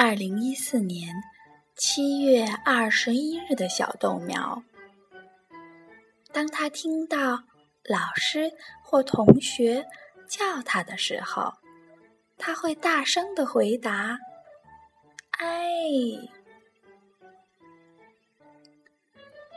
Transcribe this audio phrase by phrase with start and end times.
[0.00, 1.12] 二零一四年
[1.74, 4.62] 七月二十一日的小豆苗，
[6.32, 7.42] 当他听到
[7.82, 8.52] 老师
[8.84, 9.84] 或同学
[10.28, 11.52] 叫他的时候，
[12.36, 14.16] 他会大声的回答
[15.36, 15.50] ：“哎。”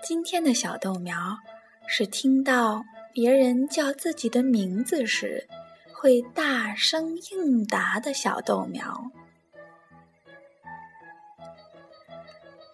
[0.02, 1.38] 今天的小豆苗
[1.86, 2.84] 是听到
[3.14, 5.48] 别人叫自己的名字时，
[5.94, 9.12] 会大声应答的小豆苗。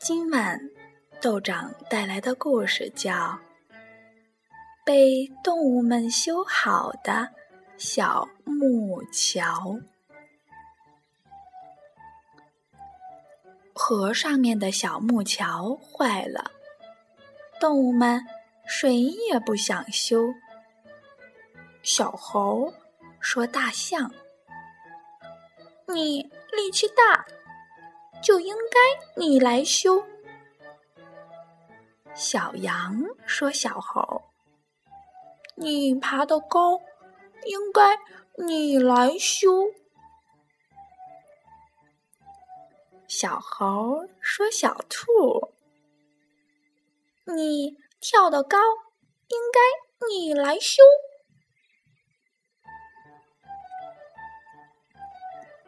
[0.08, 0.58] 今晚，
[1.20, 3.12] 豆长带来的故事叫
[4.86, 7.28] 《被动物们修好的
[7.76, 9.42] 小木桥》。
[13.74, 16.52] 河上面的小木桥坏了，
[17.60, 18.26] 动物们
[18.66, 20.34] 谁也不想修。
[21.84, 22.74] 小猴
[23.20, 24.10] 说：“大象，
[25.86, 26.22] 你
[26.54, 27.26] 力气大。”
[28.22, 28.80] 就应该
[29.16, 30.04] 你来修。
[32.14, 34.24] 小羊说：“小猴，
[35.56, 36.82] 你爬得高，
[37.46, 38.00] 应该
[38.46, 39.68] 你来修。”
[43.08, 45.54] 小猴说：“小兔，
[47.26, 48.58] 你跳得高，
[49.28, 49.62] 应该
[50.08, 50.84] 你来修。”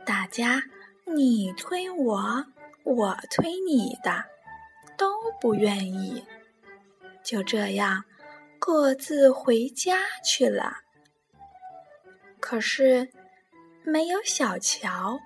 [0.06, 0.62] 大家。
[1.16, 2.46] 你推我，
[2.84, 4.24] 我推你的，
[4.98, 5.08] 都
[5.42, 6.24] 不愿意。
[7.24, 8.04] 就这样，
[8.58, 10.78] 各自回家去了。
[12.40, 13.10] 可是，
[13.84, 15.20] 没有小桥，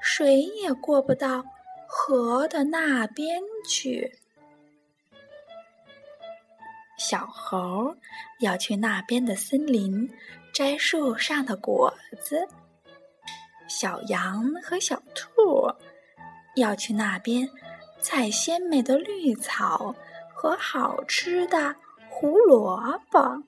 [0.00, 1.44] 谁也过不到
[1.88, 4.18] 河的那边去。
[6.98, 7.94] 小猴
[8.40, 10.10] 要去那边的森林
[10.52, 11.92] 摘树上的果
[12.22, 12.48] 子。
[13.68, 15.68] 小羊和小兔
[16.54, 17.48] 要去那边
[18.00, 19.94] 采鲜美的绿草
[20.34, 21.74] 和好吃的
[22.08, 23.42] 胡萝卜。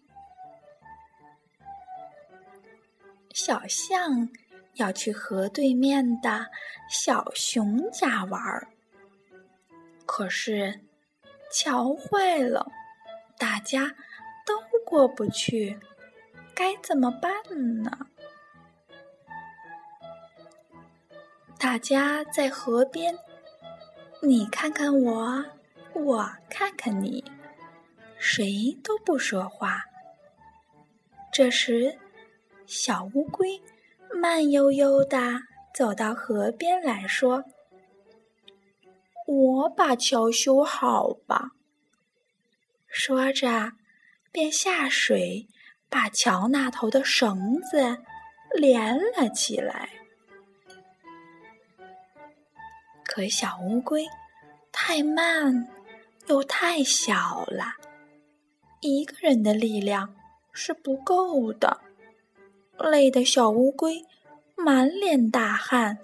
[3.32, 4.28] 小象
[4.74, 6.46] 要去河对面的
[6.90, 8.68] 小熊家玩儿，
[10.04, 10.80] 可是
[11.50, 12.66] 桥坏了，
[13.38, 13.94] 大家
[14.44, 15.78] 都过不去，
[16.54, 17.32] 该怎么办
[17.82, 18.06] 呢？
[21.68, 23.14] 大家在河边，
[24.22, 25.44] 你看看我，
[25.92, 27.22] 我看看你，
[28.18, 29.82] 谁都不说话。
[31.30, 31.98] 这时，
[32.64, 33.60] 小乌龟
[34.18, 35.18] 慢悠悠的
[35.74, 37.44] 走到河边来说
[39.28, 41.50] ：“我把桥修好吧。”
[42.88, 43.72] 说着，
[44.32, 45.46] 便下水
[45.90, 47.98] 把桥那头的绳子
[48.54, 49.90] 连了起来。
[53.18, 54.06] 可小乌龟
[54.70, 55.66] 太慢，
[56.28, 57.64] 又太小了，
[58.80, 60.14] 一个人的力量
[60.52, 61.80] 是不够的。
[62.78, 64.04] 累得小乌龟
[64.54, 65.98] 满脸大汗，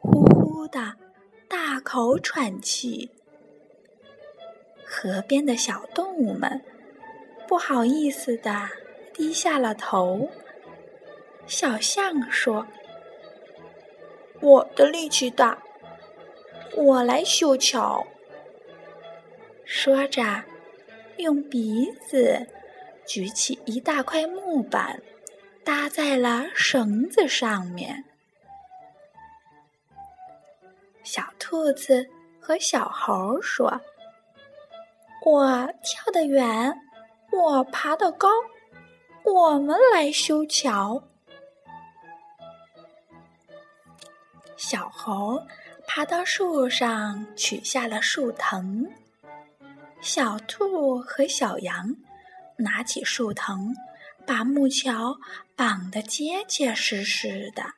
[0.00, 0.94] 呼呼的
[1.46, 3.10] 大口喘气。
[4.82, 6.64] 河边的小动物们
[7.46, 8.66] 不好意思的
[9.12, 10.30] 低下了头。
[11.46, 12.66] 小象说
[14.40, 15.62] ：“我的力气大。”
[16.76, 18.06] 我来修桥。
[19.64, 20.44] 说着，
[21.16, 22.46] 用鼻子
[23.06, 25.02] 举起一大块木板，
[25.64, 28.04] 搭在了绳子上面。
[31.02, 32.06] 小兔子
[32.38, 33.80] 和小猴说
[35.24, 36.78] ：“我跳得远，
[37.32, 38.28] 我爬得高，
[39.24, 41.02] 我们来修桥。”
[44.56, 45.40] 小猴。
[45.86, 48.86] 爬到树上，取下了树藤。
[50.02, 51.96] 小兔和小羊
[52.58, 53.74] 拿起树藤，
[54.26, 55.16] 把木桥
[55.54, 57.74] 绑得结结实实的。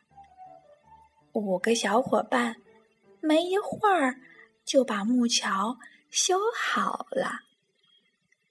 [1.32, 2.56] 五个小伙伴
[3.20, 4.16] 没一会儿
[4.64, 5.78] 就把木桥
[6.10, 7.40] 修好了。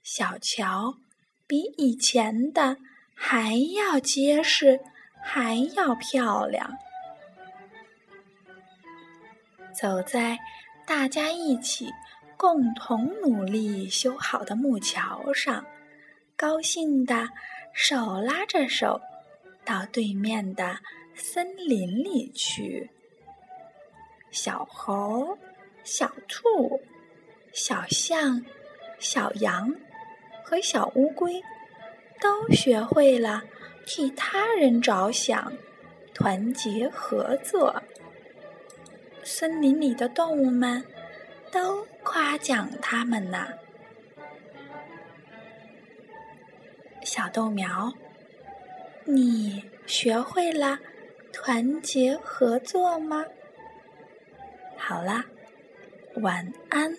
[0.01, 0.97] 小桥
[1.45, 2.77] 比以前的
[3.13, 4.79] 还要结实，
[5.21, 6.77] 还要漂亮。
[9.73, 10.37] 走在
[10.85, 11.91] 大家一起
[12.35, 15.65] 共同努力修好的木桥上，
[16.35, 17.29] 高兴的
[17.73, 19.01] 手拉着手，
[19.65, 20.77] 到对面的
[21.13, 22.89] 森林里去。
[24.31, 25.37] 小猴、
[25.83, 26.81] 小兔、
[27.53, 28.43] 小象、
[28.99, 29.73] 小羊
[30.43, 31.41] 和小乌龟
[32.19, 33.43] 都学会了
[33.85, 35.51] 替他人着想，
[36.13, 37.81] 团结合作。
[39.27, 40.81] 森林里的动物们
[41.51, 43.45] 都夸奖他们呢。
[47.03, 47.91] 小豆苗，
[49.03, 50.79] 你学会了
[51.33, 53.25] 团结合作吗？
[54.77, 55.25] 好啦，
[56.21, 56.95] 晚安。